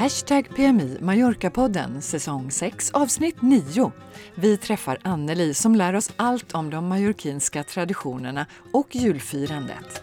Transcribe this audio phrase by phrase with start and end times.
[0.00, 3.92] Hashtag PMI Mallorca-podden säsong 6 avsnitt 9.
[4.34, 10.02] Vi träffar Anneli som lär oss allt om de mallorquinska traditionerna och julfirandet.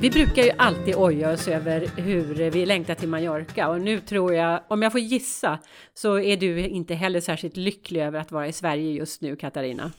[0.00, 4.34] Vi brukar ju alltid oja oss över hur vi längtar till Mallorca och nu tror
[4.34, 5.58] jag, om jag får gissa,
[5.94, 9.92] så är du inte heller särskilt lycklig över att vara i Sverige just nu, Katarina.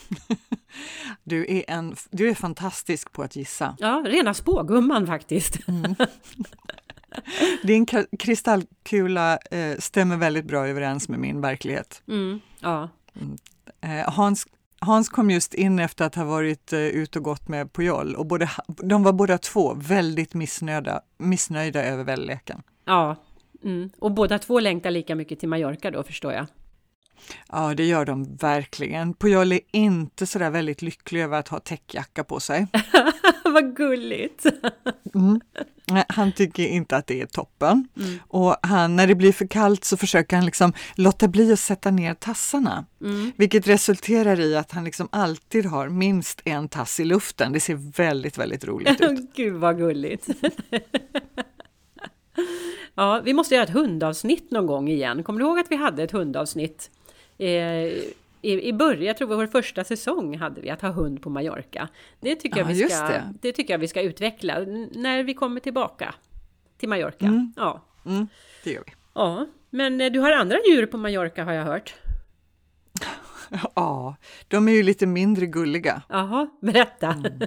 [1.24, 3.76] Du är, en, du är fantastisk på att gissa.
[3.78, 5.68] Ja, rena spågumman faktiskt.
[5.68, 5.94] Mm.
[7.62, 7.86] Din
[8.18, 12.02] kristallkula eh, stämmer väldigt bra överens med min verklighet.
[12.08, 12.88] Mm, ja.
[13.20, 13.36] Mm.
[13.80, 14.46] Eh, Hans,
[14.78, 18.26] Hans kom just in efter att ha varit eh, ute och gått med Pujol och
[18.26, 22.62] både, de var båda två väldigt missnöjda, missnöjda över väderleken.
[22.84, 23.16] Ja,
[23.64, 23.90] mm.
[23.98, 26.46] och båda två längtar lika mycket till Mallorca då förstår jag.
[27.48, 29.14] Ja, det gör de verkligen.
[29.14, 32.66] Pujol är inte så där väldigt lycklig över att ha täckjacka på sig.
[33.44, 34.46] Vad gulligt!
[35.14, 35.40] Mm.
[36.08, 37.88] Han tycker inte att det är toppen.
[37.96, 38.18] Mm.
[38.28, 41.90] Och han, när det blir för kallt så försöker han liksom låta bli att sätta
[41.90, 42.84] ner tassarna.
[43.00, 43.32] Mm.
[43.36, 47.52] Vilket resulterar i att han liksom alltid har minst en tass i luften.
[47.52, 49.30] Det ser väldigt, väldigt roligt ut.
[49.34, 50.28] Gud vad gulligt!
[52.94, 55.22] ja, vi måste göra ett hundavsnitt någon gång igen.
[55.22, 56.90] Kommer du ihåg att vi hade ett hundavsnitt?
[57.38, 57.92] Eh,
[58.42, 61.88] i, i början, jag tror vår första säsong hade vi att ha hund på Mallorca.
[62.20, 63.34] Det tycker, ja, jag, vi ska, det.
[63.40, 63.52] det.
[63.52, 64.58] tycker jag vi ska utveckla
[64.92, 66.14] när vi kommer tillbaka
[66.78, 67.26] till Mallorca.
[67.26, 67.52] Mm.
[67.56, 67.82] Ja.
[68.06, 68.28] Mm,
[68.64, 68.92] det gör vi.
[69.14, 71.94] Ja, men eh, du har andra djur på Mallorca har jag hört.
[73.74, 74.16] Ja,
[74.48, 76.02] de är ju lite mindre gulliga.
[76.08, 77.12] Jaha, berätta.
[77.12, 77.40] Mm.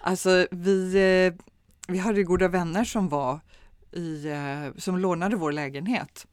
[0.00, 1.46] Alltså, vi, eh,
[1.88, 3.40] vi hade goda vänner som var
[3.92, 4.26] i,
[4.76, 6.26] som lånade vår lägenhet.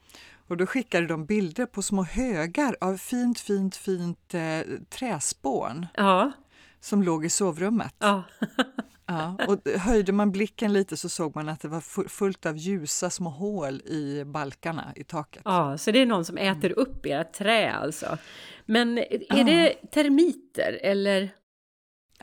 [0.51, 5.85] Och då skickade de bilder på små högar av fint, fint, fint eh, träspån.
[5.93, 6.31] Ja.
[6.79, 7.95] Som låg i sovrummet.
[7.99, 8.23] Ja.
[9.05, 9.37] ja.
[9.47, 13.29] Och höjde man blicken lite så såg man att det var fullt av ljusa små
[13.29, 15.41] hål i balkarna i taket.
[15.45, 18.17] Ja, så det är någon som äter upp era trä alltså.
[18.65, 19.43] Men är ja.
[19.43, 21.29] det termiter eller?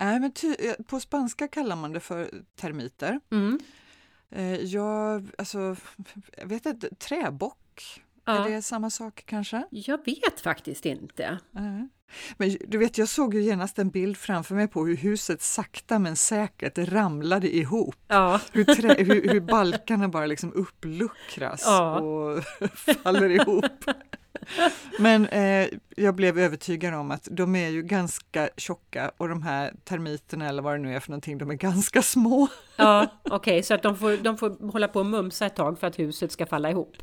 [0.00, 3.20] Nej, men eh, på spanska kallar man det för termiter.
[3.30, 3.58] Mm.
[4.30, 5.76] Eh, jag, alltså,
[6.36, 7.58] jag vet inte, träbock
[8.28, 8.49] Ja.
[8.49, 9.62] Är det samma sak kanske?
[9.71, 11.39] Jag vet faktiskt inte.
[11.56, 11.89] Mm.
[12.37, 15.99] Men du vet, jag såg ju genast en bild framför mig på hur huset sakta
[15.99, 17.97] men säkert ramlade ihop.
[18.09, 18.41] Ja.
[18.53, 22.00] Hur, trä, hur, hur balkarna bara liksom uppluckras ja.
[22.00, 22.44] och
[23.03, 23.65] faller ihop.
[24.99, 29.72] Men eh, jag blev övertygad om att de är ju ganska tjocka och de här
[29.84, 32.49] termiterna eller vad det nu är för någonting, de är ganska små.
[32.77, 35.78] Ja, okej, okay, så att de får, de får hålla på och mumsa ett tag
[35.78, 36.97] för att huset ska falla ihop.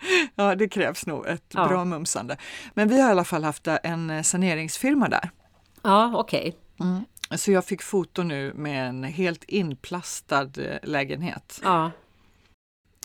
[0.34, 1.68] ja, det krävs nog ett ja.
[1.68, 2.36] bra mumsande.
[2.74, 5.30] Men vi har i alla fall haft en saneringsfirma där.
[5.82, 6.56] Ja, okej.
[6.78, 6.88] Okay.
[6.90, 7.04] Mm.
[7.36, 11.60] Så jag fick foto nu med en helt inplastad eh, lägenhet.
[11.62, 11.90] Ja.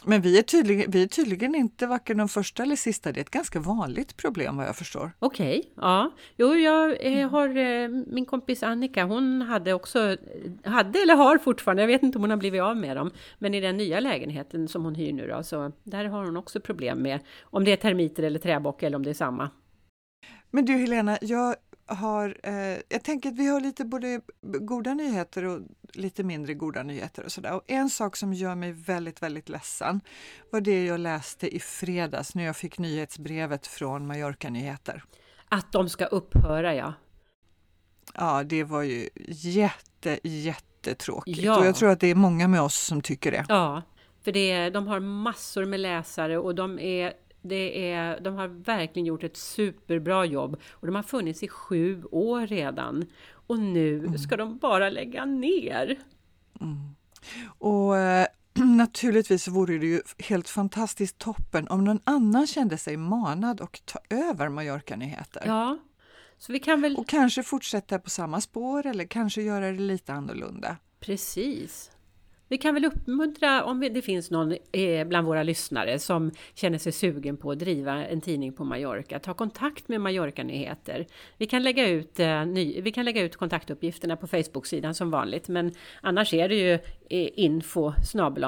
[0.06, 3.12] Men vi är, tydligen, vi är tydligen inte varken de första eller sista.
[3.12, 5.12] Det är ett ganska vanligt problem vad jag förstår.
[5.20, 6.12] Okej, okay, ja.
[6.38, 10.18] Jo, jag eh, har eh, min kompis Annika, hon hade också,
[10.64, 13.54] hade eller har fortfarande, jag vet inte om hon har blivit av med dem, men
[13.54, 17.02] i den nya lägenheten som hon hyr nu då, så där har hon också problem
[17.02, 19.50] med om det är termiter eller träbock eller om det är samma.
[20.52, 21.56] Men du Helena, jag
[21.86, 25.62] har, eh, jag tänker att vi har lite både goda nyheter och
[25.94, 27.54] lite mindre goda nyheter och sådär.
[27.54, 30.02] Och en sak som gör mig väldigt, väldigt ledsen
[30.52, 35.04] var det jag läste i fredags när jag fick nyhetsbrevet från Mallorca Nyheter.
[35.50, 36.94] Att de ska upphöra, ja.
[38.14, 41.40] Ja, det var ju jätte, jättetråkigt.
[41.40, 41.60] Ja.
[41.60, 43.46] Och jag tror att det är många med oss som tycker det.
[43.50, 43.82] Ja,
[44.24, 49.06] för det de har massor med läsare och de är det är, de har verkligen
[49.06, 53.06] gjort ett superbra jobb och de har funnits i sju år redan.
[53.48, 54.18] Och nu mm.
[54.18, 56.00] ska de bara lägga ner.
[56.62, 56.96] Mm.
[57.58, 63.62] Och eh, naturligtvis vore det ju helt fantastiskt toppen om någon annan kände sig manad
[63.62, 65.44] att ta över Mallorca-nyheter.
[65.46, 65.78] Ja,
[66.38, 66.96] så vi kan väl...
[66.98, 70.78] Och kanske fortsätta på samma spår eller kanske göra det lite annorlunda.
[71.00, 71.92] Precis.
[72.54, 76.92] Vi kan väl uppmuntra om det finns någon eh, bland våra lyssnare som känner sig
[76.92, 79.20] sugen på att driva en tidning på Mallorca.
[79.20, 81.06] Ta kontakt med Mallorca Nyheter.
[81.38, 82.46] Vi kan lägga ut, eh,
[82.84, 85.72] vi kan lägga ut kontaktuppgifterna på Facebook-sidan som vanligt, men
[86.02, 86.74] annars är det ju
[87.10, 87.94] eh, info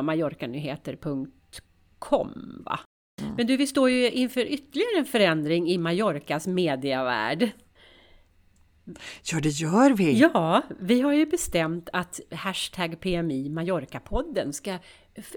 [0.01, 2.79] mallorcanyheter.com va?
[3.21, 3.33] Mm.
[3.37, 7.51] Men du, vi står ju inför ytterligare en förändring i Mallorcas mediavärld.
[9.23, 10.19] Ja, det gör vi!
[10.19, 14.77] Ja, vi har ju bestämt att hashtag PMI Mallorca-podden ska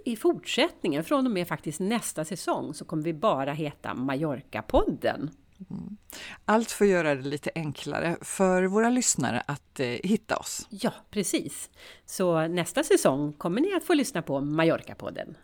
[0.04, 5.30] i fortsättningen, från och med faktiskt nästa säsong, så kommer vi bara heta Mallorca-podden.
[5.70, 5.96] Mm.
[6.44, 10.66] Allt för att göra det lite enklare för våra lyssnare att eh, hitta oss.
[10.70, 11.70] Ja, precis.
[12.06, 15.34] Så nästa säsong kommer ni att få lyssna på Mallorca-podden.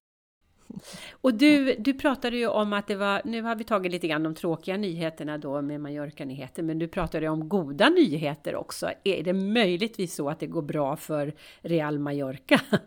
[1.12, 4.22] Och du, du pratade ju om att det var, nu har vi tagit lite grann
[4.22, 8.90] de tråkiga nyheterna då med Mallorca-nyheter, men du pratade om goda nyheter också.
[9.04, 12.60] Är det möjligtvis så att det går bra för Real Mallorca?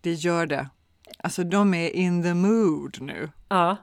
[0.00, 0.68] Det gör det.
[1.18, 3.30] Alltså de är in the mood nu.
[3.48, 3.76] Ja.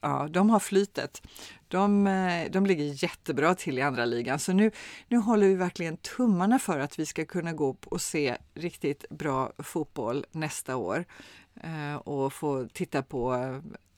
[0.00, 1.22] Ja, de har flytet.
[1.68, 4.70] De, eh, de ligger jättebra till i andra ligan, så nu,
[5.08, 9.52] nu håller vi verkligen tummarna för att vi ska kunna gå och se riktigt bra
[9.58, 11.04] fotboll nästa år
[12.04, 13.34] och få titta på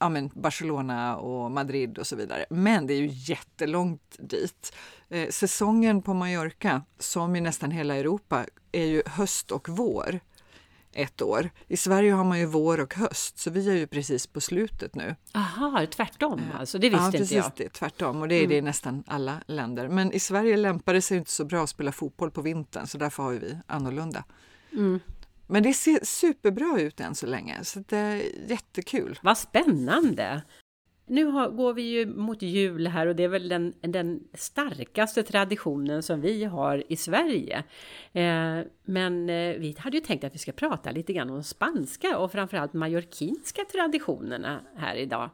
[0.02, 2.44] ja, men Barcelona och Madrid och så vidare.
[2.50, 4.74] Men det är ju jättelångt dit.
[5.08, 10.20] Eh, säsongen på Mallorca, som i nästan hela Europa, är ju höst och vår
[10.92, 11.50] ett år.
[11.68, 14.94] I Sverige har man ju vår och höst, så vi är ju precis på slutet
[14.94, 15.16] nu.
[15.34, 17.52] Aha, tvärtom alltså, det visste ja, precis, inte jag.
[17.56, 18.50] Det, tvärtom, och det är mm.
[18.50, 19.88] det i nästan alla länder.
[19.88, 22.98] Men i Sverige lämpar det sig inte så bra att spela fotboll på vintern, så
[22.98, 24.24] därför har vi annorlunda.
[24.72, 25.00] Mm.
[25.52, 29.18] Men det ser superbra ut än så länge, så det är jättekul.
[29.22, 30.42] Vad spännande!
[31.06, 35.22] Nu har, går vi ju mot jul här och det är väl den, den starkaste
[35.22, 37.64] traditionen som vi har i Sverige.
[38.12, 42.18] Eh, men eh, vi hade ju tänkt att vi ska prata lite grann om spanska
[42.18, 45.30] och framförallt mallorquinska traditionerna här idag.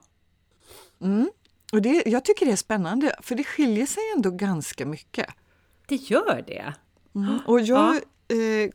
[1.00, 1.30] Mm.
[1.72, 5.26] Och det, jag tycker det är spännande, för det skiljer sig ändå ganska mycket.
[5.86, 6.74] Det gör det!
[7.14, 7.38] Mm.
[7.46, 8.36] Och jag ja.
[8.36, 8.70] eh,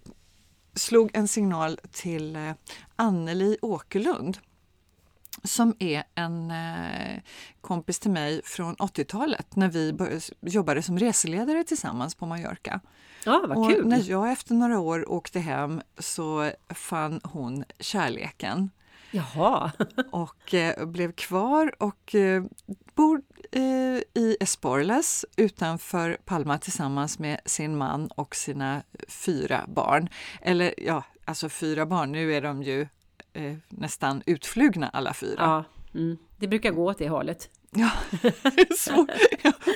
[0.74, 2.52] slog en signal till eh,
[2.96, 4.38] Anneli Åkerlund
[5.44, 7.22] som är en eh,
[7.62, 9.98] kompis till mig från 80-talet när vi
[10.42, 12.80] jobbade som reseledare tillsammans på Mallorca.
[13.26, 13.88] Ja, vad och kul!
[13.88, 18.70] När jag efter några år åkte hem så fann hon kärleken.
[19.12, 19.72] Jaha!
[20.12, 22.16] och eh, blev kvar och
[22.96, 23.22] bor
[24.34, 30.10] i Esporles utanför Palma tillsammans med sin man och sina fyra barn.
[30.42, 32.82] Eller ja, alltså fyra barn, nu är de ju
[33.34, 35.36] eh, nästan utflugna alla fyra.
[35.38, 35.64] Ja,
[36.00, 36.18] mm.
[36.38, 37.50] det brukar gå åt det hållet.
[37.72, 37.90] Ja,
[38.78, 39.08] så,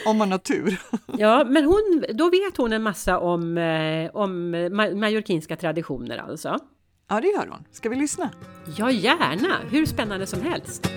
[0.05, 0.81] om man har tur.
[1.17, 4.51] Ja, men hon, då vet hon en massa om, eh, om
[4.95, 6.59] mallorquinska traditioner alltså.
[7.07, 7.65] Ja, det gör hon.
[7.71, 8.29] Ska vi lyssna?
[8.77, 9.57] Ja, gärna!
[9.71, 10.89] Hur spännande som helst.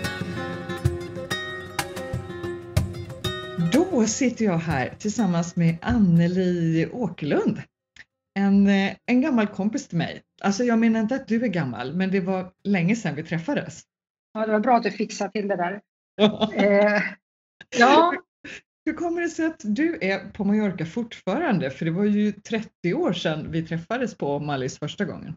[3.91, 7.63] Då sitter jag här tillsammans med Anneli Åkerlund
[8.39, 10.23] en, eh, en gammal kompis till mig.
[10.41, 13.83] Alltså jag menar inte att du är gammal, men det var länge sedan vi träffades.
[14.33, 15.81] Ja, det var bra att du fixade till det där.
[16.55, 17.03] eh,
[17.79, 18.15] ja.
[18.85, 21.71] Hur kommer det sig att du är på Mallorca fortfarande?
[21.71, 25.37] För det var ju 30 år sedan vi träffades på Mallis första gången.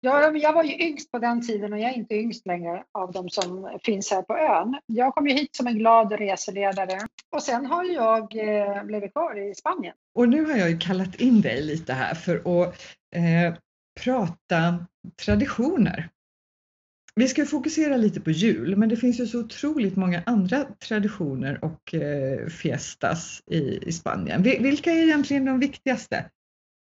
[0.00, 3.12] Ja, jag var ju yngst på den tiden och jag är inte yngst längre av
[3.12, 4.78] de som finns här på ön.
[4.86, 6.98] Jag kom ju hit som en glad reseledare
[7.36, 9.94] och sen har jag eh, blivit kvar i Spanien.
[10.14, 12.74] Och nu har jag ju kallat in dig lite här för att
[13.14, 13.54] eh,
[14.04, 14.86] prata
[15.24, 16.08] traditioner.
[17.14, 21.64] Vi ska fokusera lite på jul, men det finns ju så otroligt många andra traditioner
[21.64, 24.42] och eh, fiestas i, i Spanien.
[24.42, 26.30] Vilka är egentligen de viktigaste?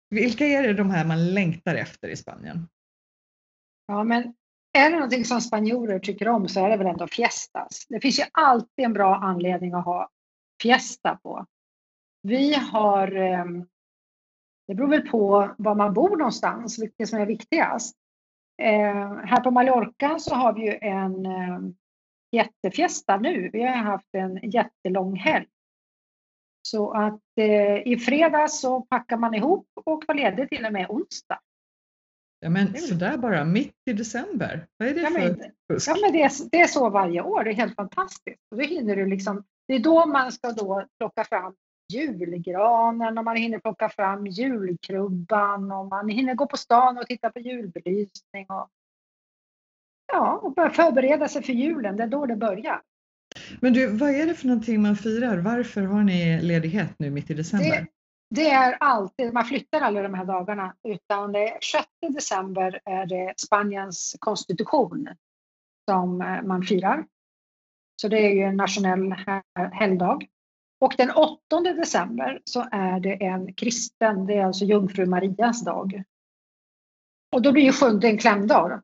[0.09, 2.67] Vilka är det de här man längtar efter i Spanien?
[3.87, 4.33] Ja, men
[4.73, 7.85] är det någonting som spanjorer tycker om så är det väl ändå fiestas.
[7.89, 10.09] Det finns ju alltid en bra anledning att ha
[10.61, 11.45] fiesta på.
[12.21, 13.65] Vi har, ehm,
[14.67, 17.95] det beror väl på var man bor någonstans, vilket som är viktigast.
[18.61, 21.75] Ehm, här på Mallorca så har vi ju en ehm,
[22.31, 23.49] jättefiesta nu.
[23.53, 25.47] Vi har haft en jättelång helg.
[26.61, 30.89] Så att eh, i fredags så packar man ihop och var ledig till och med
[30.89, 31.39] onsdag.
[32.45, 34.67] Ja men sådär bara, mitt i december.
[34.77, 35.89] Vad är det ja, för men, fusk?
[35.89, 38.41] Ja men det är, det är så varje år, det är helt fantastiskt.
[38.51, 41.55] Och då hinner du liksom, det är då man ska då plocka fram
[41.93, 47.29] julgranen och man hinner plocka fram julkrubban och man hinner gå på stan och titta
[47.29, 48.69] på julbelysning och
[50.13, 51.97] ja, och börja förbereda sig för julen.
[51.97, 52.81] Det är då det börjar.
[53.59, 55.37] Men du, vad är det för någonting man firar?
[55.37, 57.69] Varför har ni ledighet nu mitt i december?
[57.69, 57.87] Det,
[58.29, 63.33] det är alltid, man flyttar aldrig de här dagarna, utan det 6 december är det
[63.37, 65.09] Spaniens konstitution
[65.89, 67.05] som eh, man firar.
[68.01, 69.15] Så det är ju en nationell
[69.71, 70.27] helgdag.
[70.79, 76.03] Och den 8 december så är det en kristen, det är alltså jungfru Marias dag.
[77.35, 78.81] Och då blir ju sjunde en klämdag.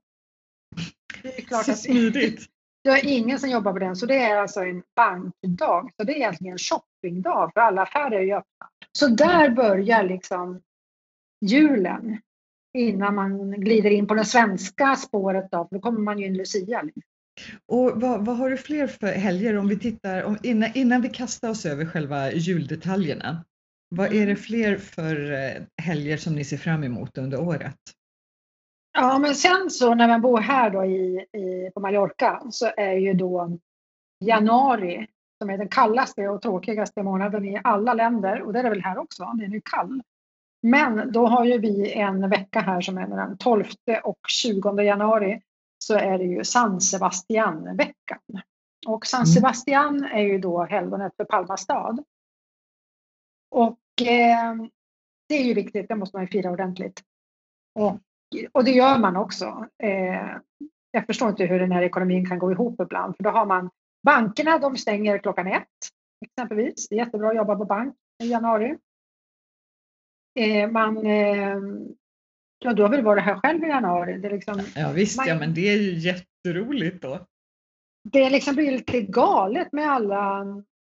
[1.21, 2.47] Det är klart så smidigt.
[2.83, 5.91] Det är ingen som jobbar på den, så det är alltså en bankdag.
[5.97, 8.69] Så det är egentligen en shoppingdag, för alla affärer är ju öppna.
[8.97, 10.61] Så där börjar liksom
[11.45, 12.21] julen
[12.77, 16.37] innan man glider in på det svenska spåret då, för då kommer man ju in
[16.37, 16.83] Lucia.
[17.65, 21.09] Och vad, vad, har du fler för helger om vi tittar, om, innan, innan vi
[21.09, 23.45] kastar oss över själva juldetaljerna?
[23.89, 24.35] Vad är det mm.
[24.35, 27.77] fler för eh, helger som ni ser fram emot under året?
[28.93, 32.93] Ja, men sen så när man bor här då i, i, på Mallorca så är
[32.93, 33.59] ju då
[34.19, 35.07] januari
[35.41, 38.83] som är den kallaste och tråkigaste månaden i alla länder och det är det väl
[38.83, 40.01] här också, den är ju kall.
[40.61, 43.65] Men då har ju vi en vecka här som är den 12
[44.03, 45.41] och 20 januari
[45.77, 48.41] så är det ju San Sebastian-veckan.
[48.87, 49.25] Och San mm.
[49.25, 52.03] Sebastian är ju då helgonet för Palma stad.
[53.51, 54.55] Och eh,
[55.29, 57.01] det är ju viktigt, det måste man ju fira ordentligt.
[57.79, 57.99] Och,
[58.51, 59.67] och det gör man också.
[59.83, 60.37] Eh,
[60.91, 63.69] jag förstår inte hur den här ekonomin kan gå ihop ibland, för då har man
[64.03, 65.67] bankerna, de stänger klockan ett
[66.25, 66.89] exempelvis.
[66.89, 68.77] Det är jättebra att jobba på bank i januari.
[70.39, 71.57] Eh, man, eh,
[72.59, 74.17] ja, du har väl varit här själv i januari?
[74.17, 77.25] Det liksom, ja visst, man, ja, men det är ju jätteroligt då.
[78.03, 80.45] Det liksom blir lite galet med alla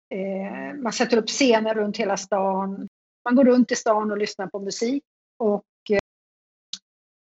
[0.09, 2.87] Eh, man sätter upp scener runt hela stan.
[3.25, 5.03] Man går runt i stan och lyssnar på musik.
[5.37, 5.99] Och, eh,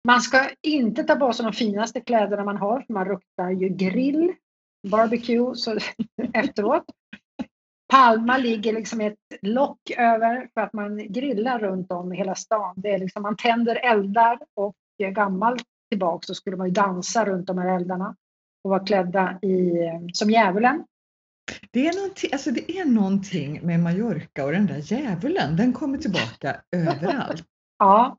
[0.08, 3.70] man ska inte ta på sig de finaste kläderna man har, för man luktar ju
[3.70, 4.34] grill,
[4.90, 5.78] barbecue så,
[6.34, 6.84] efteråt.
[7.90, 12.74] Palma ligger liksom ett lock över för att man grillar runt om i hela stan.
[12.78, 14.76] Det är liksom, man tänder eldar och
[15.14, 18.16] gammalt tillbaks så skulle man ju dansa runt de här eldarna
[18.64, 19.74] och vara klädda i,
[20.14, 20.84] som djävulen.
[21.72, 25.98] Det är, någonting, alltså det är någonting med Mallorca och den där djävulen, den kommer
[25.98, 27.46] tillbaka överallt.
[27.80, 28.18] Ja,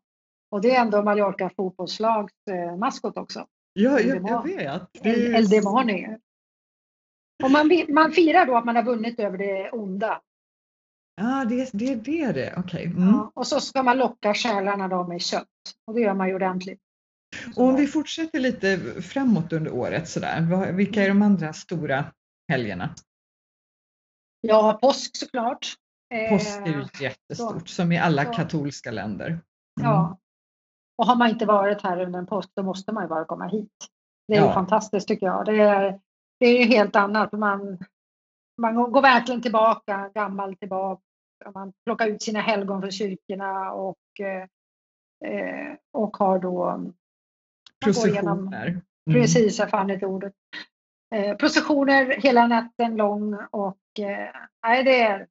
[0.51, 3.47] och det är ändå Mallorca fotbollslags eh, maskot också.
[3.73, 4.83] Ja, jag, jag vet.
[5.03, 5.35] Det är...
[5.35, 6.17] El Demoni.
[7.45, 10.21] Och man, man firar då att man har vunnit över det onda.
[11.17, 12.63] Ja, det, det, det är det, okej.
[12.63, 12.85] Okay.
[12.85, 13.09] Mm.
[13.09, 15.47] Ja, och så ska man locka själarna då med kött.
[15.87, 16.81] Och det gör man ju ordentligt.
[17.57, 22.05] Och om vi fortsätter lite framåt under året sådär, vilka är de andra stora
[22.49, 22.95] helgerna?
[24.41, 25.75] Ja, påsk såklart.
[26.31, 28.33] Påsk är ju eh, jättestort, så, som i alla så.
[28.33, 29.27] katolska länder.
[29.27, 29.43] Mm.
[29.75, 30.19] Ja.
[30.99, 33.49] Och har man inte varit här under en påsk, då måste man ju bara komma
[33.49, 33.89] hit.
[34.29, 34.53] Det är ja.
[34.53, 35.45] fantastiskt tycker jag.
[35.45, 36.01] Det är,
[36.39, 37.33] det är helt annat.
[37.33, 37.79] Man,
[38.63, 41.03] man går verkligen tillbaka, gammal tillbaka.
[41.55, 46.85] Man plockar ut sina helgon från kyrkorna och, eh, och har då...
[47.85, 48.67] Processioner.
[48.69, 48.83] Mm.
[49.21, 50.35] Precis, jag fann inte ordet.
[51.15, 55.27] Eh, processioner hela natten lång och eh, det är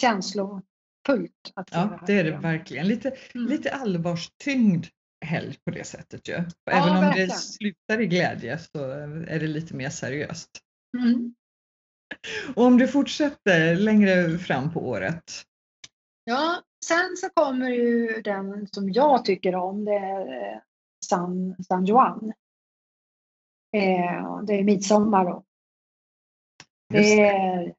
[0.00, 1.52] känslofullt.
[1.54, 2.88] Att ja, det är det verkligen.
[2.88, 3.46] Lite, mm.
[3.48, 4.86] lite allvarstyngd
[5.28, 6.34] helg på det sättet ju.
[6.34, 7.28] Även ja, om verkligen.
[7.28, 8.84] det slutar i glädje så
[9.28, 10.50] är det lite mer seriöst.
[10.98, 11.34] Mm.
[12.54, 15.24] Och om du fortsätter längre fram på året?
[16.24, 20.58] Ja, sen så kommer ju den som jag tycker om, det är eh,
[21.06, 22.32] San, San Juan.
[23.76, 25.44] Eh, det är midsommar då.
[26.88, 27.74] Det är,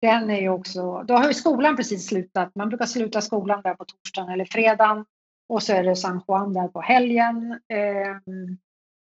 [0.00, 2.54] den är ju också, då har ju skolan precis slutat.
[2.54, 5.04] Man brukar sluta skolan där på torsdagen eller fredagen.
[5.48, 7.60] Och så är det San Juan där på helgen.
[7.68, 8.16] Eh,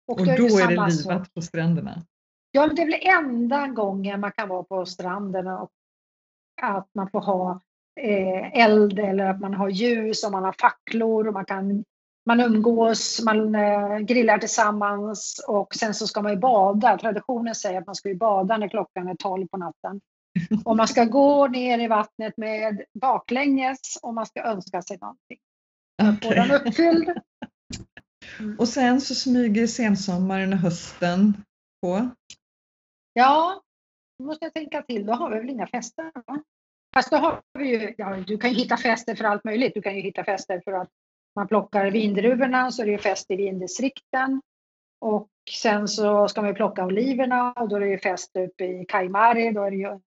[0.06, 2.02] och, och då, är det, är det livat på stränderna?
[2.50, 5.70] Ja, men det är väl enda gången man kan vara på stranden och
[6.62, 7.60] att man får ha
[8.00, 11.84] eh, eld eller att man har ljus och man har facklor och man kan
[12.26, 16.98] man umgås, man eh, grillar tillsammans och sen så ska man ju bada.
[16.98, 20.00] Traditionen säger att man ska ju bada när klockan är 12 på natten.
[20.64, 25.38] Och man ska gå ner i vattnet med baklänges och man ska önska sig någonting.
[26.00, 26.34] Okay.
[26.34, 27.08] den uppfylld.
[28.38, 28.56] Mm.
[28.58, 31.44] Och sen så smyger sensommaren och hösten
[31.82, 32.10] på?
[33.12, 33.62] Ja,
[34.18, 35.06] då måste jag tänka till.
[35.06, 36.12] Då har vi väl inga fester?
[36.14, 36.42] Va?
[36.94, 39.74] Fast då har vi ju, ja, du kan ju hitta fester för allt möjligt.
[39.74, 40.88] Du kan ju hitta fester för att
[41.36, 44.42] man plockar vindruvorna så är det fest i vindistrikten.
[45.00, 49.52] Och sen så ska man plocka oliverna och då är det fest uppe i Kaimari.
[49.52, 50.00] Då är det ju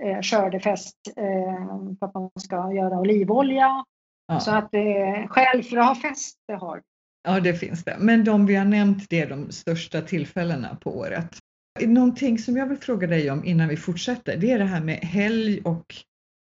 [0.00, 3.84] eh, skördefest eh, för att man ska göra olivolja.
[4.26, 4.40] Ja.
[4.40, 6.82] Så att eh, skäl för att ha fest, det har
[7.22, 7.96] Ja, det finns det.
[8.00, 11.38] Men de vi har nämnt, det är de största tillfällena på året.
[11.80, 14.96] Någonting som jag vill fråga dig om innan vi fortsätter, det är det här med
[14.96, 15.94] helg och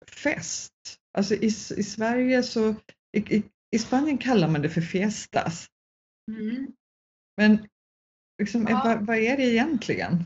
[0.07, 0.73] fest.
[1.19, 2.75] Alltså i, i Sverige så,
[3.17, 5.67] i, i Spanien kallar man det för fiestas.
[6.31, 6.73] Mm.
[7.37, 7.69] Men
[8.39, 8.83] liksom, ja.
[8.85, 10.25] vad, vad, är det egentligen?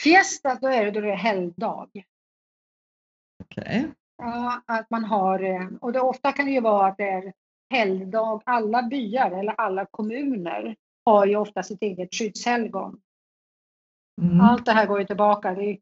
[0.00, 1.90] Fiesta, då är det, då det är helgdag.
[3.44, 3.64] Okej.
[3.64, 3.90] Okay.
[4.18, 7.32] Ja, att man har, eh, och det ofta kan det ju vara att det är
[7.70, 8.42] helgdag.
[8.44, 13.00] Alla byar eller alla kommuner har ju ofta sitt eget skyddshelgon.
[14.22, 14.40] Mm.
[14.40, 15.78] Allt det här går ju tillbaka, det är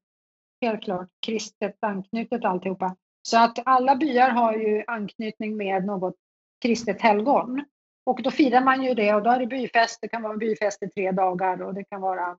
[0.63, 2.97] helt klart kristet anknutet alltihopa.
[3.23, 6.15] Så att alla byar har ju anknytning med något
[6.63, 7.65] kristet helgon.
[8.07, 9.99] Och då firar man ju det och då är det byfest.
[10.01, 12.37] Det kan vara byfest i tre dagar och det kan vara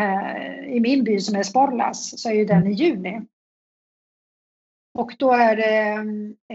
[0.00, 3.22] eh, i min by som är Sporlas så är ju den i juni.
[4.98, 5.92] Och då är det,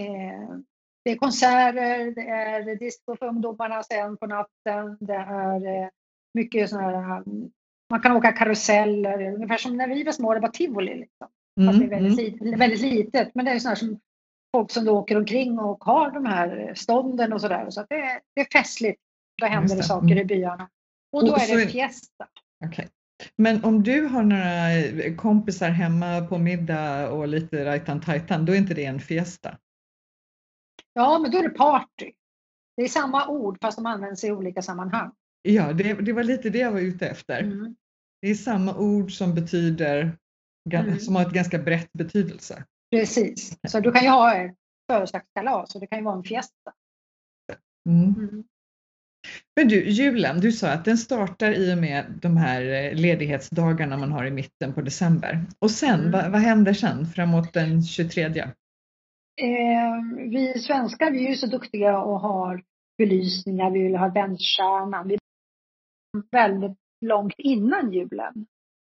[0.01, 0.57] eh,
[1.03, 5.89] det är konserter, det är disco för ungdomarna sen på natten, det är eh,
[6.33, 7.23] mycket sådana här,
[7.89, 10.95] man kan åka karuseller, ungefär som när vi var små, det var tivoli.
[10.95, 11.27] Liksom.
[11.65, 12.59] Fast det är väldigt, mm.
[12.59, 13.99] väldigt litet, men det är sådana som
[14.55, 17.65] folk som då åker omkring och har de här stånden och sådär.
[17.65, 19.01] Så, så det, det, är festligt.
[19.41, 20.69] Då händer det saker i byarna.
[21.11, 22.27] Och då och är det fiesta.
[22.65, 22.87] Okay.
[23.35, 28.57] Men om du har några kompisar hemma på middag och lite rajtan tajtan, då är
[28.57, 29.57] inte det en fiesta?
[30.93, 32.11] Ja, men då är det party.
[32.77, 35.11] Det är samma ord fast de används i olika sammanhang.
[35.41, 37.43] Ja, det, det var lite det jag var ute efter.
[37.43, 37.75] Mm.
[38.21, 40.17] Det är samma ord som betyder,
[40.73, 40.99] mm.
[40.99, 42.65] som har ett ganska brett betydelse.
[42.91, 44.55] Precis, så du kan ju ha ett
[44.91, 46.73] födelsedagskalas och det kan ju vara en fiesta.
[47.89, 48.13] Mm.
[48.13, 48.43] Mm.
[49.55, 53.97] Men du, julen, du sa att den startar i och med de här eh, ledighetsdagarna
[53.97, 55.45] man har i mitten på december.
[55.59, 56.11] Och sen, mm.
[56.11, 58.23] vad, vad händer sen framåt den 23?
[58.25, 58.53] Eh,
[60.29, 62.63] vi svenskar vi är ju så duktiga och har
[62.97, 65.07] belysningar, vi vill ha adventsstjärnan.
[65.07, 65.17] Vi
[66.31, 68.45] väldigt långt innan julen.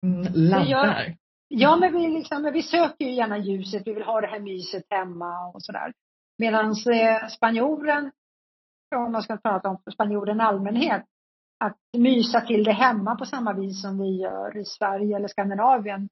[0.05, 1.15] Mm, laddar.
[1.47, 4.83] Ja, men vi, liksom, vi söker ju gärna ljuset, vi vill ha det här myset
[4.89, 5.93] hemma och sådär.
[6.37, 8.11] Medan eh, spanjoren
[8.97, 11.03] om man ska prata om spanjoren i allmänhet,
[11.59, 16.09] att mysa till det hemma på samma vis som vi gör i Sverige eller Skandinavien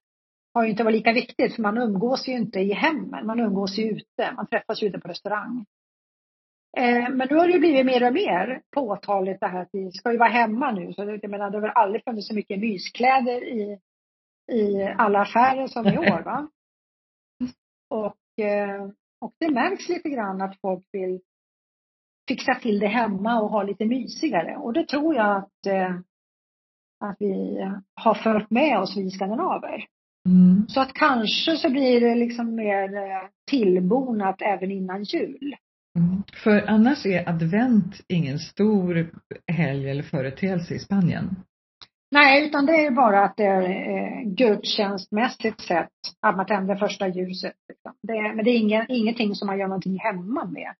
[0.53, 3.77] har ju inte varit lika viktigt för man umgås ju inte i hemmen, man umgås
[3.77, 5.65] ju ute, man träffas ju ute på restaurang.
[6.77, 9.91] Eh, men nu har det ju blivit mer och mer påtagligt det här att vi
[9.91, 10.93] ska ju vara hemma nu.
[10.93, 13.79] Så jag menar, det har väl aldrig funnits så mycket myskläder i,
[14.51, 16.21] i alla affärer som i år.
[16.21, 16.47] Va?
[17.89, 18.89] Och, eh,
[19.21, 21.21] och det märks lite grann att folk vill
[22.27, 24.57] fixa till det hemma och ha lite mysigare.
[24.57, 25.95] Och det tror jag att, eh,
[27.03, 27.57] att vi
[27.95, 29.85] har fört med oss, vi skandinaver.
[30.29, 30.65] Mm.
[30.67, 35.55] Så att kanske så blir det liksom mer eh, tillbonat även innan jul.
[35.99, 36.23] Mm.
[36.43, 39.11] För annars är advent ingen stor
[39.51, 41.35] helg eller företeelse i Spanien?
[42.11, 45.89] Nej, utan det är bara att det är eh, gudstjänstmässigt sett
[46.21, 47.53] att man tänder första ljuset.
[47.69, 47.93] Liksom.
[48.01, 50.73] Det, men det är ingen, ingenting som man gör någonting hemma med.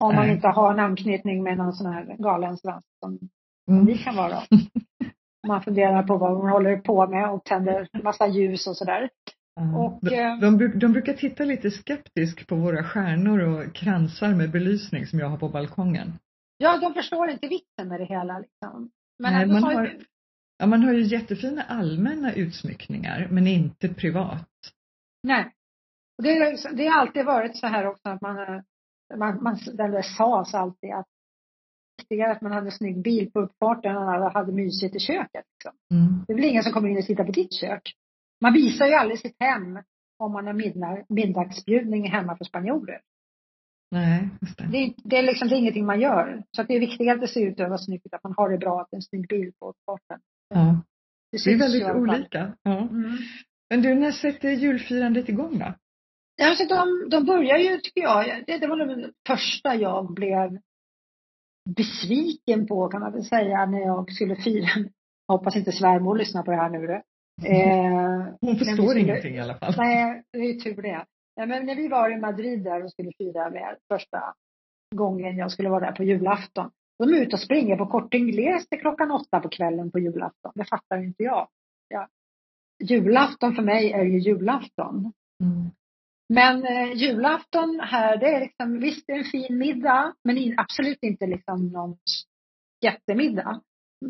[0.00, 3.18] Om man inte har en anknytning med någon sån här galen svensk som,
[3.70, 3.86] mm.
[3.86, 4.42] vi kan vara.
[5.46, 9.10] man funderar på vad hon håller på med och tänder massa ljus och sådär.
[9.76, 14.50] Och, de, eh, de, de, brukar titta lite skeptiskt på våra stjärnor och kransar med
[14.50, 16.12] belysning som jag har på balkongen.
[16.58, 18.38] Ja, de förstår inte vitsen med det hela.
[18.38, 18.90] Liksom.
[19.18, 20.00] Men Nej, man, har, ju...
[20.58, 24.48] ja, man har ju jättefina allmänna utsmyckningar, men inte privat.
[25.22, 25.52] Nej.
[26.22, 28.36] Det, det har alltid varit så här också att man
[29.16, 31.06] man, man, det sades alltid att
[32.00, 34.98] viktigare att man hade en snygg bil på uppfarten än att man hade mysigt i
[34.98, 35.44] köket.
[35.54, 35.78] Liksom.
[35.90, 36.24] Mm.
[36.26, 37.94] Det är väl ingen som kommer in och tittar på ditt kök.
[38.40, 39.78] Man visar ju aldrig sitt hem
[40.18, 43.00] om man har middagsbjudning hemma för spanjorer.
[43.90, 44.66] Nej, just det.
[44.66, 46.42] Det, det, är liksom, det är ingenting man gör.
[46.56, 48.50] Så att det är viktigare att det ser ut och vara snyggt, att man har
[48.50, 50.20] det bra, att det är en snygg bil på uppfarten.
[50.54, 50.82] Ja.
[51.32, 52.52] Det, det är väldigt olika.
[52.62, 52.78] Ja.
[52.78, 53.18] Mm.
[53.70, 55.74] Men du, när sätter julfirandet igång då?
[56.40, 60.58] Alltså de, de börjar ju, tycker jag, det, det var det första jag blev
[61.76, 64.68] besviken på kan man väl säga när jag skulle fira.
[65.26, 66.86] Jag hoppas inte svärmor lyssnar på det här nu.
[66.86, 67.02] Det.
[67.48, 69.74] Eh, Hon förstår skulle, ingenting i alla fall.
[69.76, 71.06] Nej, det är tur det.
[71.34, 74.34] Ja, men när vi var i Madrid där och skulle fira med första
[74.94, 76.70] gången jag skulle vara där på julafton.
[76.98, 80.52] De är ute och springer på kort ingles till klockan åtta på kvällen på julafton.
[80.54, 81.48] Det fattar inte jag.
[81.88, 82.08] Ja.
[82.84, 85.12] Julafton för mig är ju julafton.
[85.42, 85.70] Mm.
[86.32, 90.54] Men eh, julafton här, det är liksom, visst det är en fin middag, men in,
[90.58, 91.96] absolut inte liksom någon
[92.84, 93.60] jättemiddag.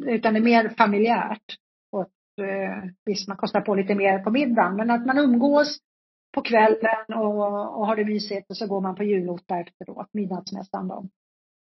[0.07, 1.57] Utan det är mer familjärt.
[1.93, 5.79] Och, eh, visst, man kostar på lite mer på middagen, men att man umgås
[6.35, 10.89] på kvällen och, och har det mysigt och så går man på julotta efteråt, middagsmässan
[10.89, 11.09] då.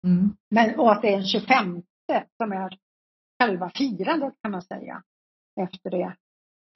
[0.06, 0.36] Mm.
[0.50, 1.82] Men, och att det är en 25
[2.36, 2.78] som är
[3.42, 5.02] själva firandet kan man säga,
[5.60, 6.16] efter det.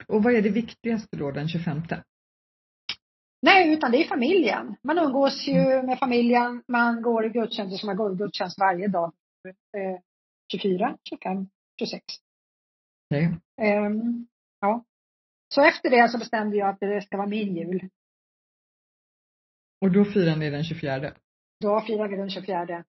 [0.07, 1.81] Och vad är det viktigaste då den 25?
[3.43, 4.75] Nej, utan det är familjen.
[4.83, 5.85] Man umgås ju mm.
[5.85, 9.13] med familjen, man går i gudstjänst, man går i gudstjänst varje dag.
[9.77, 9.99] Eh,
[10.51, 11.47] 24, 25,
[11.79, 12.03] 26.
[13.09, 13.25] Nej.
[13.61, 14.27] Um,
[14.59, 14.83] ja.
[15.55, 17.89] Så efter det så bestämde jag att det ska vara min jul.
[19.81, 21.13] Och då firar ni den 24?
[21.59, 22.83] Då firar vi den 24.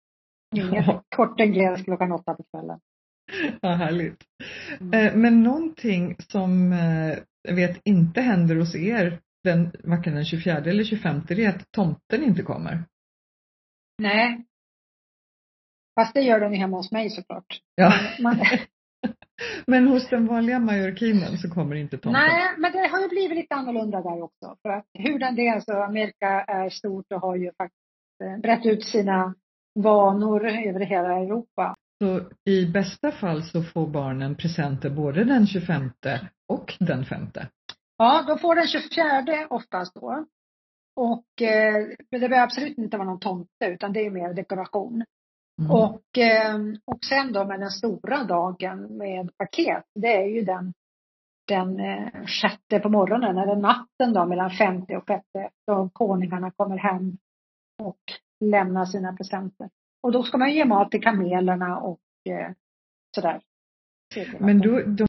[0.57, 1.05] Inget ja.
[1.17, 2.81] korten gläds klockan åtta på kvällen.
[3.61, 4.25] Ja, härligt.
[4.81, 4.93] Mm.
[4.93, 10.57] Eh, men någonting som eh, jag vet inte händer hos er den, varken den 24
[10.57, 12.85] eller 25, det är att tomten inte kommer.
[13.99, 14.45] Nej.
[16.01, 17.61] Fast det gör den ju hemma hos mig såklart.
[17.75, 17.93] Ja.
[18.21, 18.37] Man,
[19.67, 22.13] Men hos den vanliga majorkinen så kommer inte tomten?
[22.13, 24.57] Nej, men det har ju blivit lite annorlunda där också.
[24.63, 28.67] För att hur den är så, Amerika är stort och har ju faktiskt eh, brett
[28.67, 29.35] ut sina
[29.75, 31.75] vanor över hela Europa.
[32.03, 35.91] Så i bästa fall så får barnen presenter både den 25
[36.49, 37.27] och den 5?
[37.97, 40.27] Ja, de får den 24 oftast då.
[40.97, 45.05] Och eh, det behöver absolut inte vara någon tomte utan det är mer dekoration.
[45.59, 45.71] Mm.
[45.71, 50.73] Och, eh, och sen då med den stora dagen med paket, det är ju den,
[51.49, 56.77] den eh, sjätte på morgonen, eller natten då mellan femte och sjätte, då konungarna kommer
[56.77, 57.17] hem
[57.83, 58.01] och
[58.45, 59.71] lämnar sina presenter.
[60.03, 62.53] Och då ska man ge mat till kamelerna och eh,
[63.15, 63.41] sådär.
[64.39, 65.07] Men då, de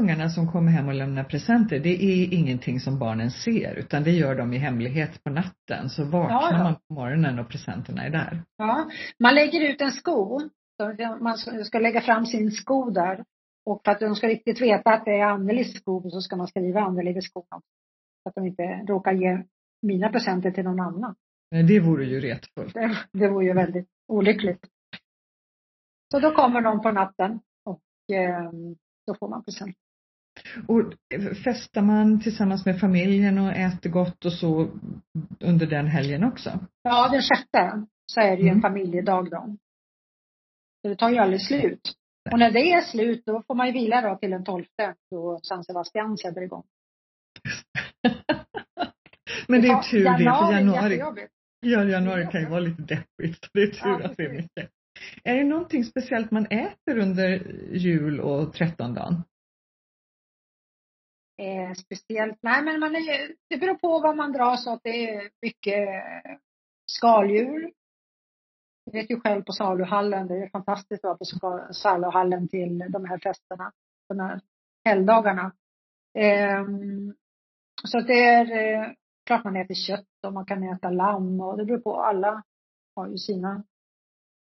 [0.00, 4.10] ungarna som kommer hem och lämnar presenter, det är ingenting som barnen ser utan det
[4.10, 5.88] gör de i hemlighet på natten.
[5.88, 8.42] Så vaknar ja, man på morgonen och presenterna är där.
[8.56, 10.40] Ja, man lägger ut en sko.
[11.20, 13.24] Man ska lägga fram sin sko där.
[13.66, 16.48] Och för att de ska riktigt veta att det är Annelies sko så ska man
[16.48, 17.44] skriva Anneli vid skon.
[18.22, 19.42] Så att de inte råkar ge
[19.82, 21.14] mina presenter till någon annan.
[21.50, 22.74] Det vore ju retfullt.
[22.74, 24.66] Det, det vore ju väldigt olyckligt.
[26.12, 28.50] Så då kommer de på natten och eh,
[29.06, 29.76] då får man present.
[30.68, 30.82] Och
[31.44, 34.70] festar man tillsammans med familjen och äter gott och så
[35.40, 36.58] under den helgen också?
[36.82, 38.56] Ja, den sjätte så är det ju mm.
[38.56, 39.56] en familjedag då.
[40.82, 41.92] Så det tar ju aldrig slut.
[42.32, 45.40] Och när det är slut då får man ju vila då till den tolfte då
[45.42, 46.64] San Sebastian sätter igång.
[49.48, 50.98] Men det är tur det, för januari,
[51.60, 53.48] ja, januari kan ju vara lite deppigt.
[53.52, 54.70] Det är tur ja, att det är mycket.
[55.24, 59.22] Är det någonting speciellt man äter under jul och trettondagen?
[61.40, 64.80] Eh, speciellt, nej men man är, det beror på vad man dras åt.
[64.82, 65.88] Det är mycket
[66.86, 67.72] skaldjur.
[68.84, 73.04] Jag vet ju själv på saluhallen, det är fantastiskt att vara på saluhallen till de
[73.04, 73.72] här festerna,
[74.08, 74.40] de här
[74.84, 75.52] helgdagarna.
[76.18, 76.64] Eh,
[77.84, 78.92] så det är eh,
[79.26, 82.42] klart man äter kött och man kan äta lamm och det beror på, alla
[82.96, 83.64] har ju sina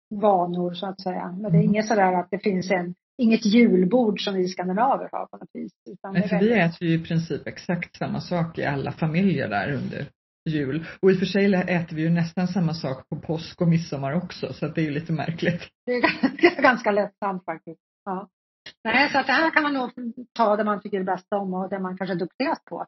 [0.09, 1.31] vanor så att säga.
[1.31, 1.69] Men det är mm.
[1.69, 5.73] inget sådär att det finns en, inget julbord som vi skandinaver har på något vis.
[5.89, 9.71] Utan Nej, för vi äter ju i princip exakt samma sak i alla familjer där
[9.71, 10.05] under
[10.49, 10.85] jul.
[11.01, 14.13] Och i och för sig äter vi ju nästan samma sak på påsk och midsommar
[14.13, 15.61] också så att det är ju lite märkligt.
[15.85, 17.81] Det är ganska lättsamt faktiskt.
[18.05, 18.29] Ja.
[18.83, 19.89] Nej, så att det här kan man nog
[20.33, 22.85] ta det man tycker är bäst om och det man kanske är duktigast på.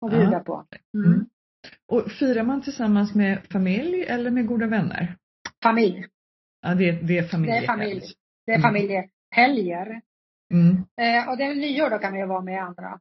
[0.00, 0.66] Och bjuda på.
[0.96, 1.12] Mm.
[1.12, 1.26] Mm.
[1.88, 5.16] Och firar man tillsammans med familj eller med goda vänner?
[5.62, 6.06] Familj.
[6.62, 7.66] Ja, det, det är familjehelg.
[7.66, 8.02] Det är familj.
[8.46, 9.08] Det är mm.
[9.34, 10.00] Familjehelger.
[10.52, 10.76] Mm.
[10.76, 13.00] Eh, och det är nyår då kan vi vara med andra.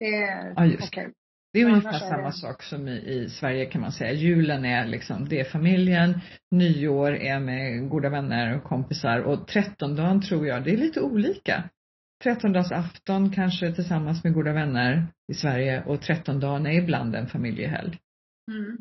[0.00, 1.08] Det är ja, just okay.
[1.52, 2.32] Det är ungefär samma det...
[2.32, 4.12] sak som i, i, Sverige kan man säga.
[4.12, 10.22] Julen är liksom, det är familjen, nyår är med goda vänner och kompisar och trettondagen
[10.22, 11.70] tror jag, det är lite olika.
[12.22, 17.98] Trettondagsafton kanske tillsammans med goda vänner i Sverige och trettondagen är ibland en familjehelg.
[18.50, 18.78] Mm.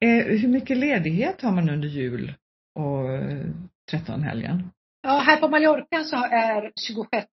[0.00, 2.34] Eh, hur mycket ledighet har man under jul
[2.74, 3.04] och
[3.90, 4.70] trettonhelgen?
[5.02, 7.26] Ja, här på Mallorca så är 26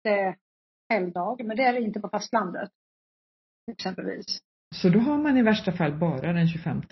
[0.89, 2.71] helgdag, men det är det inte på fastlandet.
[3.73, 4.41] Exempelvis.
[4.75, 6.83] Så då har man i värsta fall bara den 25?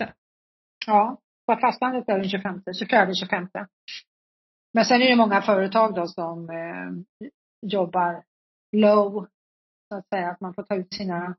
[0.87, 3.49] Ja, på fastlandet är det den 25, 24, 25.
[4.75, 7.29] Men sen är det många företag då som eh,
[7.67, 8.25] jobbar
[8.77, 9.27] low,
[9.89, 11.37] så att säga, att man får ta ut sina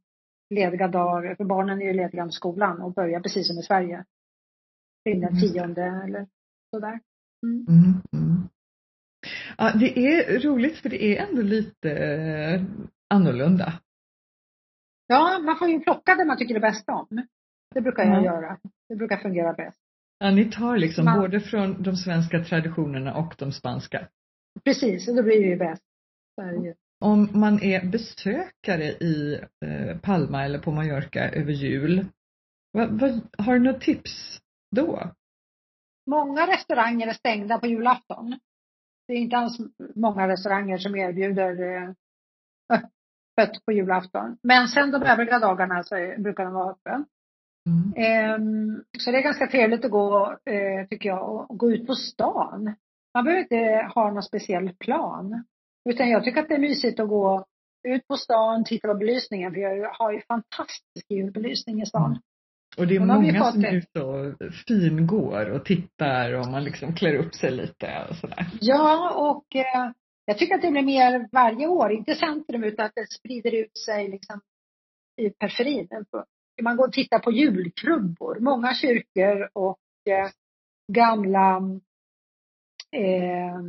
[0.49, 4.05] lediga dagar, för barnen är ju lediga med skolan och börjar precis som i Sverige.
[5.05, 5.41] Till den mm.
[5.41, 6.27] tionde eller
[6.71, 6.99] sådär.
[7.43, 7.65] Mm.
[7.69, 8.49] Mm, mm.
[9.57, 12.61] Ja, det är roligt för det är ändå lite eh,
[13.09, 13.73] annorlunda.
[15.07, 17.27] Ja, man får ju plocka det man tycker är bäst om.
[17.75, 18.57] Det brukar jag göra.
[18.89, 19.79] Det brukar fungera bäst.
[20.19, 21.19] Ja, ni tar liksom man...
[21.19, 24.07] både från de svenska traditionerna och de spanska.
[24.63, 25.83] Precis, och då blir det ju bäst.
[26.99, 32.05] Om man är besökare i eh, Palma eller på Mallorca över jul,
[32.71, 34.41] vad, vad, har du några tips
[34.75, 35.11] då?
[36.05, 38.39] Många restauranger är stängda på julafton.
[39.07, 39.57] Det är inte alls
[39.95, 41.89] många restauranger som erbjuder eh,
[42.73, 44.37] öppet på julafton.
[44.43, 47.05] Men sen de övriga dagarna så brukar de vara öppna.
[47.69, 47.93] Mm.
[47.95, 51.95] Ehm, så det är ganska trevligt att gå, eh, tycker jag, och gå ut på
[51.95, 52.75] stan.
[53.13, 55.43] Man behöver inte ha någon speciell plan.
[55.89, 57.45] Utan jag tycker att det är mysigt att gå
[57.87, 62.21] ut på stan, titta på belysningen, för jag har ju fantastisk julbelysning i stan.
[62.77, 64.35] Och det är många som är ute och
[64.67, 68.47] fingår och tittar och man liksom klär upp sig lite och sådär.
[68.61, 69.91] Ja, och eh,
[70.25, 73.77] jag tycker att det blir mer varje år, inte centrum utan att det sprider ut
[73.77, 74.41] sig liksom
[75.21, 75.87] i periferin.
[76.61, 80.29] Man går och tittar på julkrubbor, många kyrkor och eh,
[80.93, 81.57] gamla
[82.91, 83.59] eh,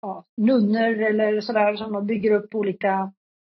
[0.00, 3.12] ja, nunnor eller sådär som de bygger upp olika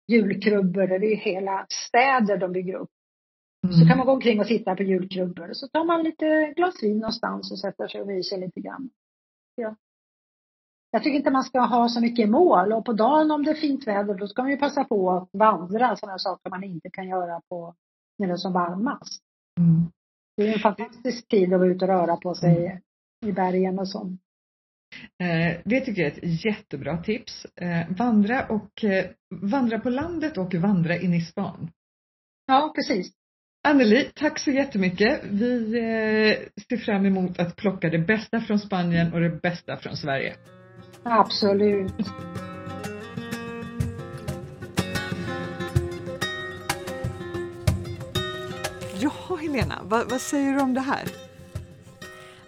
[0.09, 0.99] julkrubbor.
[0.99, 2.91] Det är hela städer de bygger upp.
[3.67, 3.79] Mm.
[3.79, 5.51] Så kan man gå omkring och titta på julkrubbor.
[5.53, 8.91] Så tar man lite glas vin någonstans och sätter sig och myser lite grann.
[9.55, 9.77] Ja.
[10.91, 13.55] Jag tycker inte man ska ha så mycket mål och på dagen om det är
[13.55, 17.09] fint väder då ska man ju passa på att vandra, sådana saker man inte kan
[17.09, 17.75] göra på
[18.19, 19.23] när det är som varmast.
[19.61, 19.91] Mm.
[20.37, 22.79] Det är en fantastisk tid att vara ute och röra på sig mm.
[23.27, 24.17] i bergen och så.
[25.19, 27.45] Eh, det tycker jag är ett jättebra tips.
[27.45, 31.71] Eh, vandra och eh, vandra på landet och vandra in i stan.
[32.47, 33.13] Ja, precis.
[33.67, 35.21] Anneli, tack så jättemycket.
[35.25, 35.71] Vi
[36.69, 40.35] ser fram emot att plocka det bästa från Spanien och det bästa från Sverige.
[41.03, 41.93] Absolut.
[49.01, 51.26] Jaha Helena, vad, vad säger du om det här?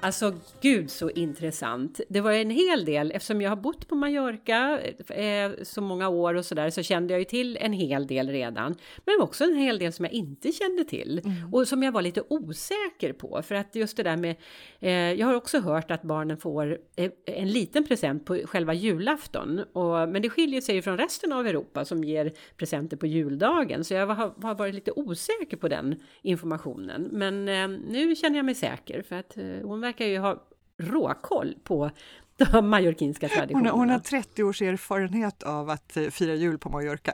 [0.01, 2.01] Alltså gud så intressant.
[2.09, 6.35] Det var en hel del, eftersom jag har bott på Mallorca eh, så många år
[6.35, 8.75] och sådär så kände jag ju till en hel del redan.
[9.05, 11.55] Men också en hel del som jag inte kände till mm.
[11.55, 13.43] och som jag var lite osäker på.
[13.43, 14.37] För att just det där med,
[14.81, 19.59] eh, jag har också hört att barnen får eh, en liten present på själva julafton.
[19.73, 23.85] Och, men det skiljer sig från resten av Europa som ger presenter på juldagen.
[23.85, 27.09] Så jag har, har varit lite osäker på den informationen.
[27.13, 30.43] Men eh, nu känner jag mig säker för att eh, hon verkar ju ha
[30.79, 31.91] råkoll på
[32.37, 33.71] de mallorquinska traditionerna.
[33.71, 37.13] Hon, hon har 30 års erfarenhet av att eh, fira jul på Mallorca.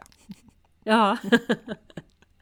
[0.85, 1.17] Ja.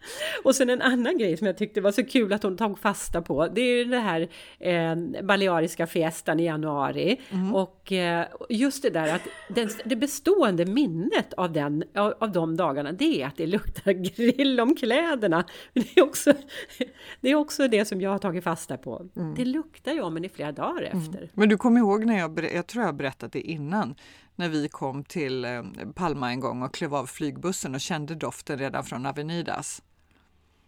[0.44, 3.22] Och sen en annan grej som jag tyckte var så kul att hon tog fasta
[3.22, 3.48] på.
[3.48, 7.20] Det är ju det här eh, baleariska fiestan i januari.
[7.30, 7.54] Mm.
[7.54, 12.56] Och eh, just det där att den, det bestående minnet av, den, av, av de
[12.56, 15.44] dagarna det är att det luktar grill om kläderna.
[15.72, 16.32] Det är också
[17.20, 19.08] det, är också det som jag har tagit fasta på.
[19.16, 19.34] Mm.
[19.34, 20.98] Det luktar ju om en i flera dagar mm.
[20.98, 21.18] efter.
[21.18, 21.30] Mm.
[21.34, 23.94] Men du kommer ihåg när jag, jag tror jag berättat det innan,
[24.36, 25.62] när vi kom till eh,
[25.94, 29.82] Palma en gång och klev av flygbussen och kände doften redan från Avenidas.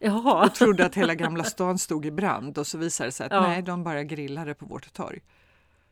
[0.04, 0.46] Jaha.
[0.46, 3.32] Och trodde att hela Gamla stan stod i brand och så visade det sig att
[3.32, 3.40] ja.
[3.40, 5.20] nej, de bara grillade på vårt torg.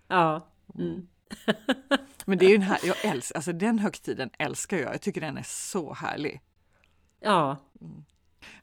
[0.09, 0.46] Ja.
[0.79, 1.07] Mm.
[2.25, 4.94] Men det är ju den här, jag älskar, alltså den högtiden älskar jag.
[4.94, 6.40] Jag tycker den är så härlig.
[7.20, 7.57] Ja.
[7.81, 8.05] Mm.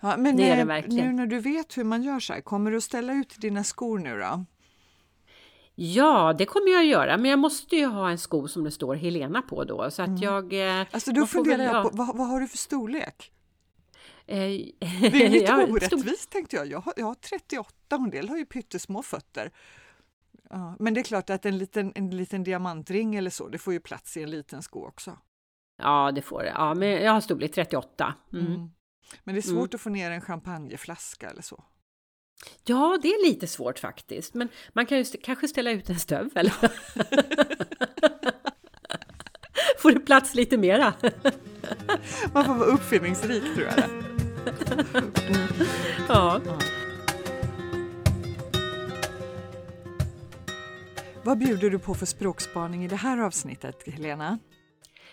[0.01, 1.07] ja men det är det verkligen.
[1.07, 3.63] nu när du vet hur man gör så här, kommer du att ställa ut dina
[3.63, 4.45] skor nu då?
[5.75, 8.71] Ja, det kommer jag att göra, men jag måste ju ha en sko som det
[8.71, 9.91] står Helena på då.
[9.91, 10.21] Så att mm.
[10.21, 10.53] jag...
[10.79, 13.31] Eh, alltså då funderar jag på, vad, vad har du för storlek?
[14.29, 14.37] Eh,
[15.11, 16.31] det är lite ja, orättvist stor...
[16.31, 16.67] tänkte jag.
[16.67, 19.51] Jag har, jag har 38 och en del har ju pyttesmå fötter.
[20.49, 23.73] Ja, men det är klart att en liten, en liten diamantring eller så, det får
[23.73, 25.17] ju plats i en liten sko också.
[25.77, 26.49] Ja, det får det.
[26.49, 28.15] Ja, men jag har storlek 38.
[28.33, 28.45] Mm.
[28.45, 28.69] Mm.
[29.23, 29.69] Men det är svårt mm.
[29.73, 31.63] att få ner en champagneflaska eller så.
[32.63, 36.49] Ja, det är lite svårt faktiskt, men man kan ju kanske ställa ut en stövel.
[39.79, 40.93] får du plats lite mera?
[42.33, 43.83] man får vara uppfinningsrik tror jag.
[46.07, 46.41] ja.
[51.23, 54.39] Vad bjuder du på för språkspaning i det här avsnittet, Helena?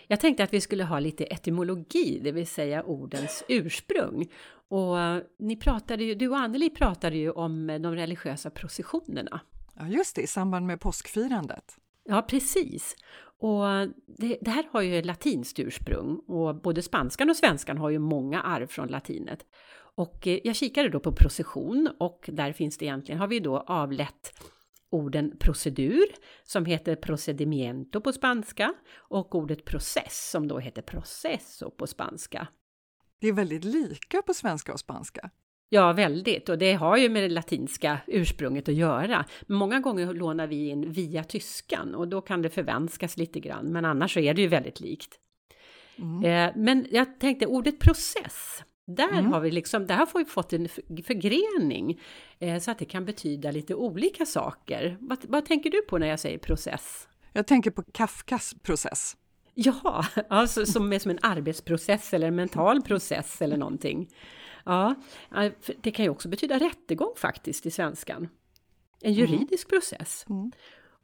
[0.06, 4.28] Jag tänkte att vi skulle ha lite etymologi, det vill säga ordens ursprung.
[4.68, 4.96] Och
[5.38, 9.40] ni pratade ju, du och Anneli pratade ju om de religiösa processionerna.
[9.74, 11.76] Ja, just det, i samband med påskfirandet.
[12.04, 12.96] Ja, precis.
[13.38, 13.64] Och
[14.06, 18.42] det, det, här har ju latinskt ursprung och både spanskan och svenskan har ju många
[18.42, 19.46] arv från latinet.
[19.96, 23.58] Och eh, jag kikade då på procession och där finns det egentligen, har vi då
[23.58, 24.32] avlett
[24.90, 26.06] orden procedur
[26.44, 32.48] som heter procedimiento på spanska och ordet process som då heter processo på spanska.
[33.20, 35.30] Det är väldigt lika på svenska och spanska.
[35.68, 36.48] Ja, väldigt.
[36.48, 39.24] Och det har ju med det latinska ursprunget att göra.
[39.46, 43.66] Många gånger lånar vi in via tyskan och då kan det förvanskas lite grann.
[43.66, 45.20] Men annars så är det ju väldigt likt.
[45.98, 46.24] Mm.
[46.24, 48.62] Eh, men jag tänkte ordet process.
[48.86, 49.32] Där mm.
[49.32, 50.68] har vi liksom, där har vi fått en
[51.04, 52.00] förgrening
[52.38, 54.96] eh, så att det kan betyda lite olika saker.
[55.00, 57.08] Vad, vad tänker du på när jag säger process?
[57.32, 59.16] Jag tänker på Kafkas process.
[59.54, 64.08] Ja, alltså som är som en arbetsprocess eller en mental process eller någonting.
[64.66, 64.94] Ja,
[65.80, 68.28] det kan ju också betyda rättegång faktiskt i svenskan.
[69.00, 69.20] En mm.
[69.20, 69.80] juridisk mm.
[69.80, 70.26] process.
[70.30, 70.52] Mm.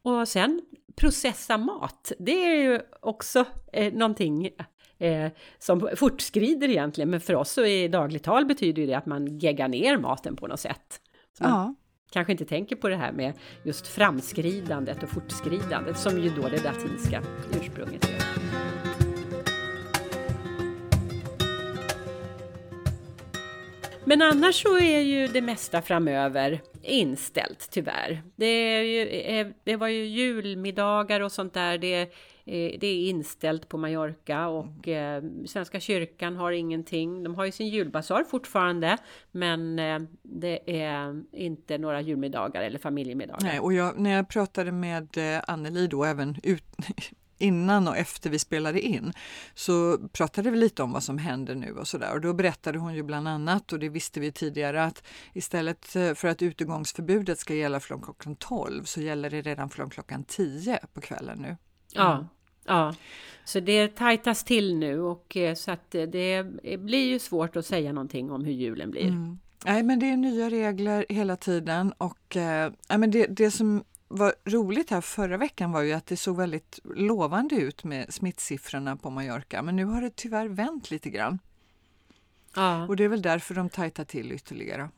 [0.01, 0.61] Och sen
[0.95, 4.49] processa mat, det är ju också eh, någonting
[4.97, 9.39] eh, som fortskrider egentligen, men för oss så i dagligt tal betyder det att man
[9.39, 11.01] geggar ner maten på något sätt.
[11.37, 11.75] Så ja.
[12.11, 16.63] kanske inte tänker på det här med just framskridandet och fortskridandet som ju då det
[16.63, 17.23] latinska
[17.59, 18.92] ursprunget är.
[24.05, 28.23] Men annars så är ju det mesta framöver inställt tyvärr.
[28.35, 31.77] Det, är ju, eh, det var ju julmiddagar och sånt där.
[31.77, 35.47] Det, eh, det är inställt på Mallorca och mm.
[35.47, 37.23] Svenska kyrkan har ingenting.
[37.23, 38.97] De har ju sin julbasar fortfarande
[39.31, 39.75] men
[40.21, 43.43] det är inte några julmiddagar eller familjemiddagar.
[43.43, 45.07] Nej, och jag, när jag pratade med
[45.47, 46.63] Anneli då även ut,
[47.43, 49.13] innan och efter vi spelade in
[49.55, 52.13] så pratade vi lite om vad som händer nu och sådär.
[52.13, 55.03] Och då berättade hon ju bland annat, och det visste vi tidigare, att
[55.33, 59.89] istället eh, för att utegångsförbudet ska gälla från klockan 12 så gäller det redan från
[59.89, 61.57] klockan 10 på kvällen nu.
[61.93, 62.27] Ja,
[62.65, 62.95] ja.
[63.45, 66.43] Så det tajtas till nu och eh, så att eh, det
[66.79, 69.07] blir ju svårt att säga någonting om hur julen blir.
[69.07, 69.39] Mm.
[69.65, 73.83] Nej, men det är nya regler hela tiden och eh, men det, det som
[74.17, 78.95] var roligt här förra veckan var ju att det såg väldigt lovande ut med smittsiffrorna
[78.95, 81.39] på Mallorca, men nu har det tyvärr vänt lite grann.
[82.55, 82.87] Ja.
[82.87, 84.89] Och det är väl därför de tajtar till ytterligare.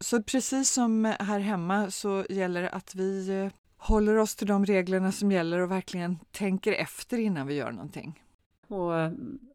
[0.00, 4.66] Så precis som här hemma så gäller det att vi eh, håller oss till de
[4.66, 8.22] reglerna som gäller och verkligen tänker efter innan vi gör någonting.
[8.68, 8.92] Och,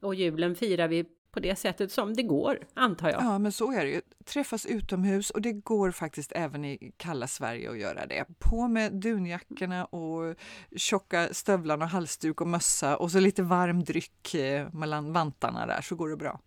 [0.01, 3.21] och julen firar vi på det sättet som det går, antar jag.
[3.21, 4.01] Ja, men så är det ju.
[4.25, 8.25] Träffas utomhus och det går faktiskt även i kalla Sverige att göra det.
[8.39, 10.35] På med dunjackorna och
[10.75, 15.81] tjocka stövlarna och halsduk och mössa och så lite varm dryck eh, mellan vantarna där
[15.81, 16.39] så går det bra.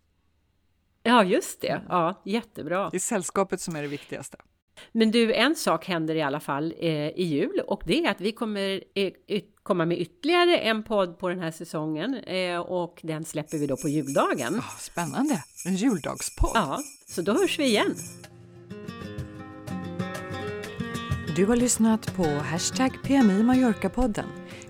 [1.03, 1.81] Ja, just det.
[1.89, 2.89] Ja, jättebra.
[2.89, 4.37] Det är sällskapet som är det viktigaste.
[4.91, 8.21] Men du, en sak händer i alla fall eh, i jul och det är att
[8.21, 9.11] vi kommer eh,
[9.65, 13.77] komma med ytterligare en podd på den här säsongen eh, och den släpper vi då
[13.77, 14.55] på juldagen.
[14.55, 15.43] Oh, spännande!
[15.65, 16.51] En juldagspodd.
[16.53, 17.95] Ja, så då hörs vi igen.
[21.35, 24.25] Du har lyssnat på Hashtag PMI Mallorca-podden.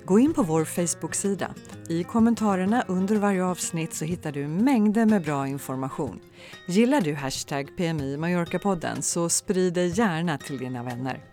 [0.06, 1.54] Gå in på vår Facebook-sida.
[1.90, 6.20] I kommentarerna under varje avsnitt så hittar du mängder med bra information.
[6.68, 11.24] Gillar du hashtag PMI Mallorca-podden så sprid det gärna till dina vänner.